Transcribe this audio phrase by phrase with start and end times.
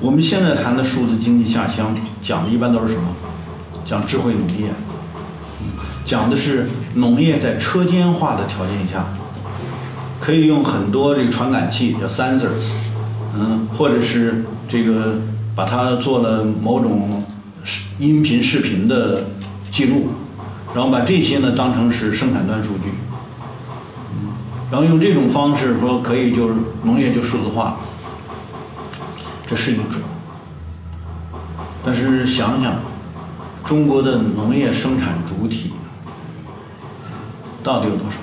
[0.00, 3.08] 我们现在谈的数字经济下乡，讲的一般都是什么？
[3.84, 4.70] 讲智慧农业，
[6.04, 9.06] 讲的是农业在车间化的条件下，
[10.20, 12.72] 可以用很多这个传感器叫 sensors，
[13.34, 15.18] 嗯，或者是这个
[15.54, 17.22] 把它做了某种
[17.98, 19.28] 音频、视频的
[19.70, 20.08] 记录，
[20.74, 22.90] 然后把这些呢当成是生产端数据，
[24.70, 27.76] 然后用这种方式说可以就是农业就数字化，
[29.46, 30.00] 这是一种，
[31.84, 32.74] 但是想想。
[33.64, 35.72] 中国的农业生产主体
[37.64, 38.16] 到底有多少？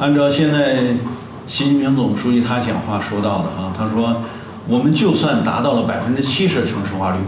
[0.00, 0.96] 按照现在
[1.46, 4.16] 习近平总书记他讲话说到的啊，他说，
[4.66, 7.18] 我们就算达到了百分之七十的城市化率，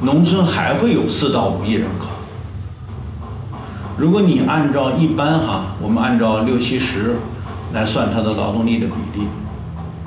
[0.00, 2.06] 农村还会有四到五亿人口。
[3.98, 7.16] 如果你按照一般哈，我们按照六七十
[7.74, 9.26] 来算它的劳动力的比例，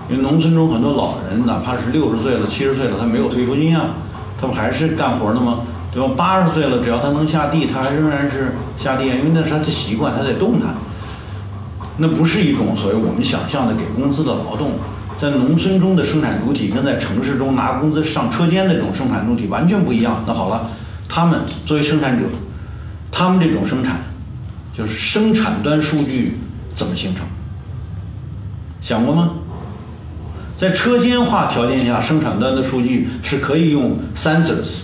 [0.09, 3.95] 因为农村中很多老人，哪怕是六十岁了、七十岁了，他没有退休金啊。
[4.39, 5.59] 他不还是干活的吗？
[5.91, 6.13] 对吧？
[6.15, 10.75] 八十岁了，只要他能下地，他还仍然是下地啊，因为那是他的习惯，他在动弹。
[11.97, 14.73] 那不是一种所谓我们想象的给工资的劳动，
[15.17, 20.21] 在农村中的生产主体跟在城市中拿工资上车间的这种生产主体完全不一样。
[20.27, 20.69] 那好了，
[21.07, 22.25] 他们作为生产者，
[23.09, 24.01] 他们这种生产，
[24.73, 26.37] 就是生产端数据
[26.75, 27.25] 怎么形成？
[28.81, 29.29] 想过吗？
[30.57, 34.83] 在车间化条件下，生产端的数据是可以用 sensors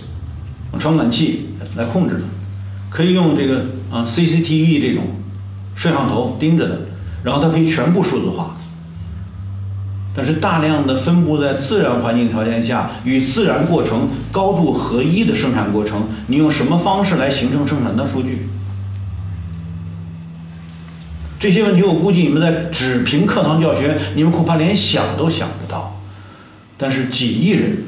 [0.78, 2.22] 传感器来控制的，
[2.90, 5.04] 可以用这个啊 CCTV 这种
[5.74, 6.80] 摄像头盯着的，
[7.22, 8.54] 然后它可以全部数字化。
[10.14, 18.46] 但是大量的分布在自然环境条件下，与自然过程高度合一的生产过程，你用什么方式来形成生产端数据？
[21.42, 26.00] 这些问题，我估计你们在只凭课堂教学，你们恐怕连想都想不到。
[26.78, 27.78] 但是几亿人，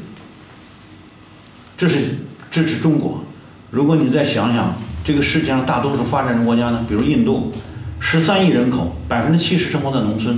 [1.76, 2.16] 这是
[2.50, 3.22] 这是中国。
[3.70, 7.53] 如果你再想想，这个世界上大多数发展中国家呢，比如印度，
[8.00, 10.37] 十三亿人口，百分之七十生活在农村，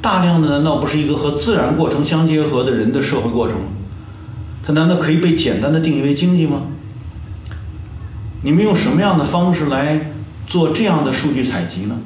[0.00, 3.64] 大量的难道不是一个和自然过程相结合的人的社会过程吗？
[4.66, 6.62] 它难道可以被简单的定义为经济吗？
[8.40, 10.12] 你们用什么样的方式来
[10.46, 11.98] 做这样的数据采集呢？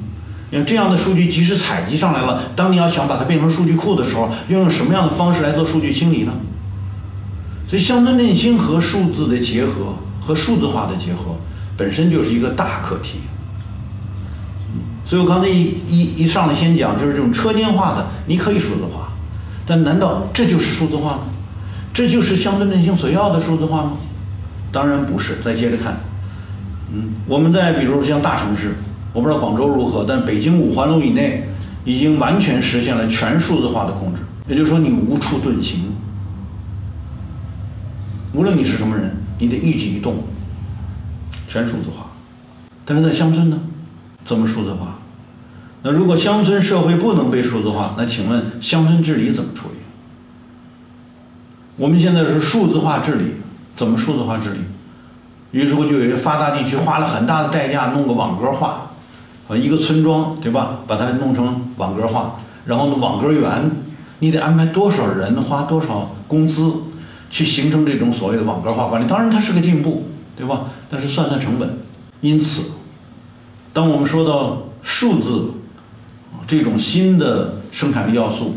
[0.49, 6.31] 因为这样的数据即使采集上来了，当你要想把它变成数据库的时候，要用什么样的方式来做数据清理呢？
[7.67, 11.35] 所以乡村振兴和数字的结合和数字化的结合
[11.75, 13.19] 本身就是一个大课题。
[15.05, 19.09] 所以我刚才一一一上来先讲，就是这种车间化的，你可以数字化，
[19.65, 21.19] 但难道这就是数字化吗？
[21.93, 23.97] 这就是乡村振兴所要的数字化吗？
[24.71, 25.39] 当然不是。
[25.43, 25.97] 再接着看，
[26.93, 28.75] 嗯，我们在比如像大城市。
[29.13, 31.47] 我不知道广州如何，但北京五环路以内
[31.85, 34.21] 已经完全实现了全数字化的控制。
[34.47, 35.91] 也就是说，你无处遁形，
[38.33, 40.23] 无论你是什么人，你的一举一动
[41.47, 42.05] 全数字化。
[42.85, 43.59] 但是在乡村呢，
[44.25, 44.99] 怎么数字化？
[45.83, 49.75] 那如果乡村社会不能被数字化，那请问乡村治理怎么处理？
[51.75, 53.33] 我们现在是数字化治理，
[53.75, 54.59] 怎么数字化治理？
[55.51, 58.86] 于是乎，就有些发达地区花了很大的代价弄个网格化。
[59.47, 60.79] 啊，一个村庄，对吧？
[60.85, 63.71] 把它弄成网格化，然后呢，网格员，
[64.19, 66.69] 你得安排多少人，花多少工资，
[67.29, 69.07] 去形成这种所谓的网格化管理。
[69.07, 70.65] 当然，它是个进步，对吧？
[70.89, 71.77] 但是算算成本。
[72.19, 72.71] 因此，
[73.71, 75.51] 当我们说到数字
[76.45, 78.55] 这种新的生产力要素，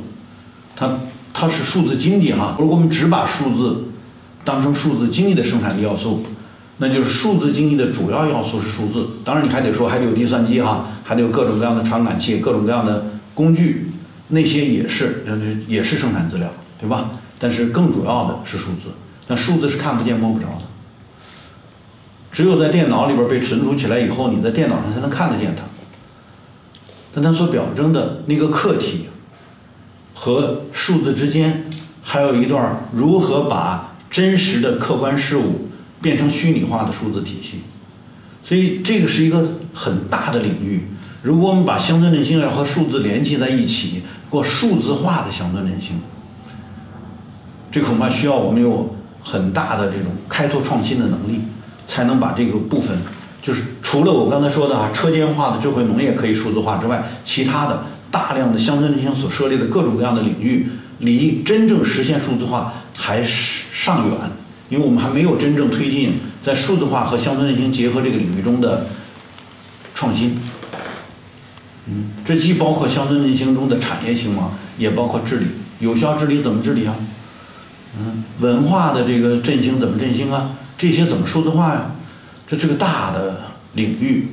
[0.74, 0.90] 它
[1.32, 2.56] 它是数字经济哈。
[2.58, 3.84] 如果我们只把数字
[4.44, 6.24] 当成数字经济的生产力要素。
[6.82, 13.04] 那就是数字经济的主要要素是数字，当然你还得说还得有计算机哈，还得有各种各样的传感器、各种各样的
[13.34, 13.92] 工具，
[14.28, 15.22] 那些也是，
[15.68, 16.48] 也是生产资料，
[16.80, 17.10] 对吧？
[17.38, 18.88] 但是更主要的是数字，
[19.28, 20.62] 那数字是看不见摸不着的，
[22.32, 25.62] 只有在电脑里边被存储起来以后，你在电脑上才能看得见它。
[27.12, 29.10] 但它所表征的那个客体
[30.14, 31.66] 和数字之间，
[32.00, 35.66] 还有一段如何把真实的客观事物。
[36.00, 37.58] 变成虚拟化的数字体系，
[38.42, 40.86] 所以这个是一个很大的领域。
[41.22, 46.00] 如果我们把乡村振兴要和数字联系在一起，过数字化的乡村振兴，
[47.70, 51.42] 这恐怕需要我们有很大的这种开拓创新的能力，
[51.86, 52.96] 才能把这个部分，
[53.42, 60.70] 就是除了我刚才说的啊车间化的智慧农业可以数字化之外，其他的大量的乡村振兴所涉猎的各种各样的领域，
[61.00, 64.16] 离真正实现数字化还是尚远。
[64.70, 68.86] 因为我们还没有真正推进在数字化和乡村振兴结合这个领域中的
[69.94, 70.38] 创新，
[71.86, 75.46] 嗯，这既包括乡村振兴中的产业兴亡，也包括治理
[75.80, 76.94] 有效治理怎么治理啊？
[77.98, 80.50] 嗯，文化的这个振兴怎么振兴啊？
[80.78, 81.90] 这些怎么数字化呀？
[82.46, 83.40] 这是个大的
[83.74, 84.28] 领域，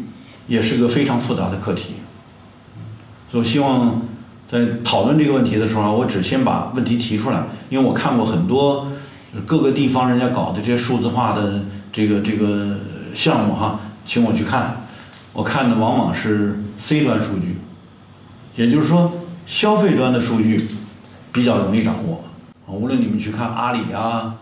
[0.48, 1.96] 也是个非常复杂的课题。
[3.32, 4.04] 所以我希望
[4.50, 8.88] 在讨论这个问题的时候，我只先把问题提出来，因为我看过很多
[9.46, 12.78] 各个地方人家搞的这些数字化的这个这个
[13.14, 14.86] 项目哈，请我去看，
[15.34, 17.58] 我看的往往是 C 端数据，
[18.56, 19.12] 也就是说
[19.46, 20.68] 消费端的数据
[21.32, 22.24] 比较容易掌握，
[22.68, 24.36] 无论你们去看阿里啊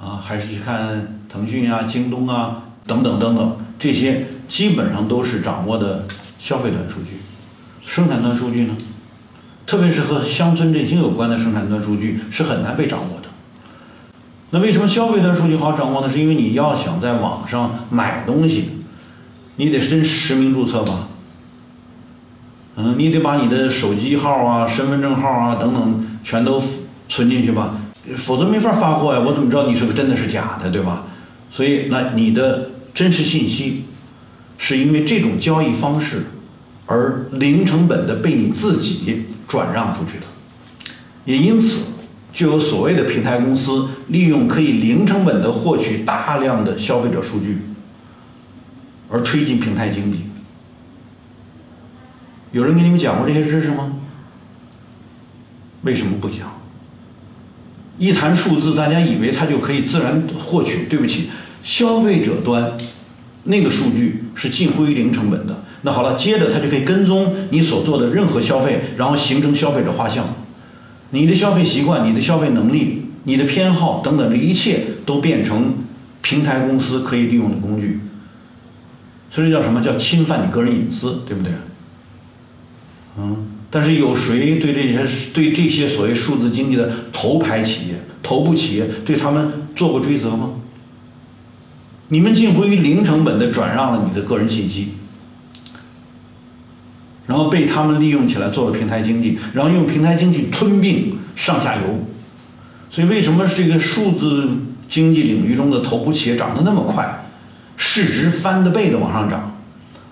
[0.00, 6.06] 啊，还是去看腾讯啊、京东啊等等等等，这些基本上都是掌握的
[6.38, 7.20] 消费端数据。
[7.84, 8.76] 生产端数据呢，
[9.66, 13.17] 特别是和乡村振兴有关的生产端数据是很难被掌握。
[14.50, 16.08] 那为什么消费端数据好掌握呢？
[16.10, 18.70] 是因为你要想在网上买东西，
[19.56, 21.08] 你得真实名注册吧？
[22.76, 26.62] 嗯，你得把你的手机号啊、身份证号啊等等全都
[27.08, 27.76] 存进去吧，
[28.16, 29.20] 否则没法发货呀。
[29.20, 31.04] 我怎么知道你是个真的是假的，对吧？
[31.50, 33.84] 所以，那你的真实信息，
[34.56, 36.26] 是因为这种交易方式。
[36.90, 40.24] 而零成本的被你自己转让出去的，
[41.26, 41.80] 也因此
[42.38, 47.58] 就有所谓的平台公司利用可以零成本的获取大量的消费者数据，
[49.10, 50.20] 而推进平台经济。
[52.52, 53.90] 有人给你们讲过这些知识吗？
[55.82, 56.60] 为什么不讲？
[57.98, 60.84] 一谈数字，大家以为它就可以自然获取。
[60.84, 61.30] 对不起，
[61.64, 62.78] 消费者端
[63.42, 65.64] 那个数据是近乎于零成本的。
[65.82, 70.24] 那好了，接着他就可以跟踪你所做的任何消费，然后形成消费者画像。
[71.10, 75.74] 你的消费习惯、你的消费能力、你的偏好等等，这一切都变成
[76.22, 78.00] 平台公司可以利用的工具。
[79.30, 81.52] 所以叫什么叫侵犯你个人隐私，对不对？
[83.18, 90.50] 嗯，但是有谁对这些对这些所谓数字经济的头牌企业、头部企业对他们做过追责吗？
[92.08, 94.94] 你们近乎于零成本的转让了你的个人信息。
[97.28, 101.82] 然后被他们利用起来做了平台经济，然后用平台经济吞并上下游，
[102.90, 104.48] 所以为什么这个数字
[104.88, 107.26] 经济领域中的头部企业涨得那么快，
[107.76, 109.54] 市值翻的倍的往上涨？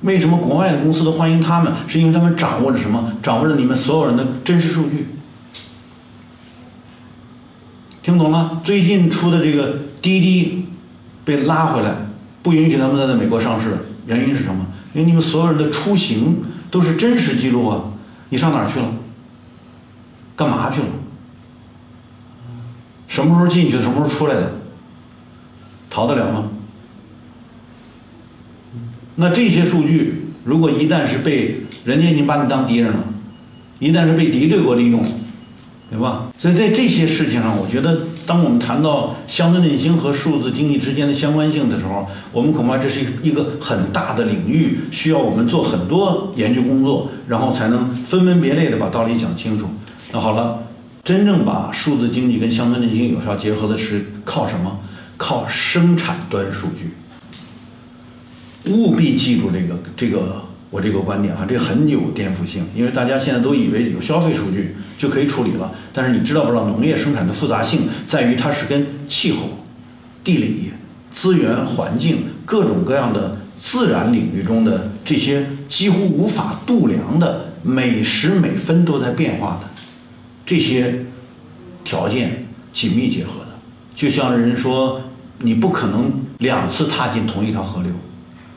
[0.02, 1.72] 为什么国外的公司都欢迎他们？
[1.88, 3.14] 是因为他们掌握着什么？
[3.22, 5.06] 掌握着你们所有人的真实数据。
[8.02, 8.60] 听懂了？
[8.62, 10.66] 最近出的这个滴滴
[11.24, 11.94] 被拉回来，
[12.42, 14.66] 不允许他们再在美国上市，原因是什么？
[14.92, 16.44] 因为你们所有人的出行。
[16.70, 17.84] 都是真实记录啊！
[18.28, 18.86] 你上哪儿去了？
[20.36, 20.86] 干嘛去了？
[23.08, 23.80] 什么时候进去？
[23.80, 24.52] 什么时候出来的？
[25.88, 26.50] 逃得了吗？
[29.14, 32.98] 那这些数据，如果一旦是被人家已经把你当敌人了，
[33.78, 35.02] 一旦是被敌对国利用。
[35.88, 36.32] 对吧？
[36.38, 49.66] 所以在这些事情上，我觉得，当我们谈到乡村振兴和数字经济之间的相关性的时候，我们恐怕这是一个很大的领域，需要我们做很多研究工作，然后才能分门别类的把道理讲清楚。
[50.10, 50.64] 那好了，
[51.04, 54.80] 真正把数字经济跟乡村振兴有效结合的是靠什么？
[55.16, 56.94] 靠生产端数据。
[58.72, 60.42] 务必记住这个这个。
[60.70, 65.72] 我这个观点啊，这很有颠覆性，因为大家现在都以为有消费数据就可以处理了。
[65.92, 69.64] 但是你知道不知道，农业生产的复杂性在于它是跟气候、
[70.24, 70.72] 地理、
[71.12, 79.68] 资源、环境各种各样的自然领域中的这些几乎无法度量的每时每分都在变化的
[80.44, 81.06] 这些
[81.84, 83.46] 条件紧密结合的。
[83.94, 85.00] 就像人说，
[85.38, 87.92] 你不可能两次踏进同一条河流，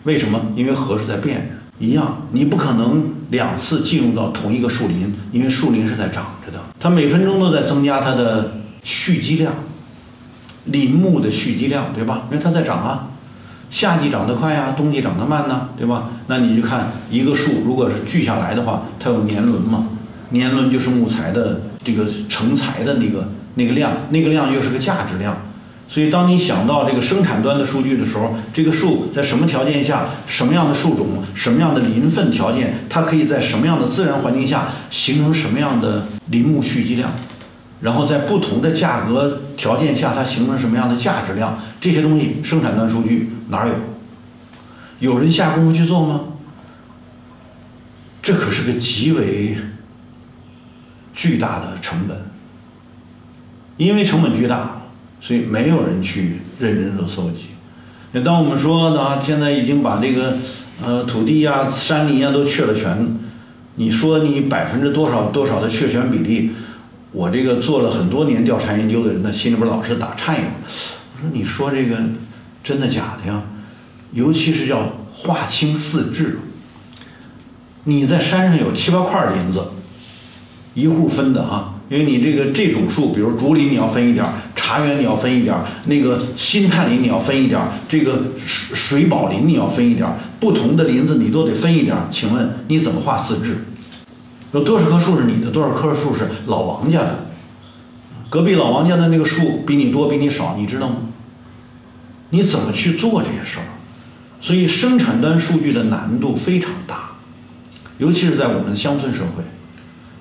[0.04, 0.42] 为什么？
[0.56, 1.59] 因为河是在变着。
[1.80, 9.54] 一样，你不可能两次进入到同一个树林，因为树林是在长着的，它每分钟都在增加它的蓄积量，
[10.66, 12.24] 林木的蓄积量，对吧？
[12.30, 13.08] 因为它在长啊，
[13.70, 16.10] 夏季长得快呀，冬季长得慢呢，对吧？
[16.28, 19.88] 那你就看一个树，如果是锯下来的话，它有年轮嘛，
[20.32, 25.38] 年轮就是木材的这个成材的那个那个量，那个量又是个价值量。
[25.92, 37.10] 所以，当你想到这个生产端的数据的时候，这个树在什么条件下、什么样的树种、什么样的林分条件，它可以在什么样的自然环境下形成什么样的林木蓄积量，
[37.82, 43.74] 然后在不同的价格条件下，它形成什么样的价值量，这些东西生产端数据哪有？
[45.00, 46.22] 有人下功夫去做吗？
[48.22, 49.58] 这可是个极为
[51.16, 52.16] 巨大的成本，
[53.78, 54.76] 因为成本巨大。
[55.22, 57.48] 所以没有人去认真的搜集。
[58.12, 60.38] 那当我们说呢，现在已经把这个
[60.84, 63.18] 呃土地呀、山林呀都确了权，
[63.76, 66.52] 你说你百分之多少多少的确权比例，
[67.12, 70.48] 我这个做了很多年调查研究的人呢，心里边老是打颤悠。
[71.16, 71.98] 我说你说这个
[72.64, 73.44] 真的假的呀？
[74.12, 76.40] 尤其是要划清四治。
[77.84, 79.64] 你在山上有七八块林子，
[80.74, 84.26] 一户分的哈，因为你这个这种树，比如竹林你要分一点，
[84.70, 92.04] 茶园你要分一点儿，那个新探林你要分一点儿，这个水水宝林你要分一点儿，不同的林子你都得分一点儿。
[92.12, 93.58] 请问你怎么画四治？
[94.52, 97.26] 有多少棵树是你的，多少棵树是老王家的？
[98.30, 100.98] 隔壁老王家的那个树比你多比你少，你知道吗？
[102.30, 103.66] 你怎么去做这些事儿？
[104.40, 107.14] 所以生产端数据的难度非常大，
[107.98, 109.44] 尤其是在我们乡村社会。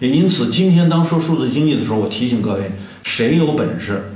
[0.00, 4.14] 也因此，今天当说数字经济的时候，我提醒各位：谁有本事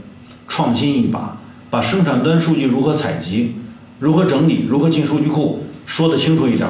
[0.53, 1.39] 创新一把，
[1.71, 3.55] 把生产端数据如何采集、
[3.99, 6.69] 如何整理、如何进数据库说得清楚一点，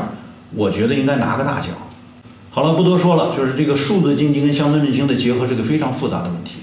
[0.55, 1.71] 我觉得应该拿个大奖。
[2.49, 6.61] 好了，不多说了，就是这个数字经济跟乡村振兴的结合是个非常复杂的问题。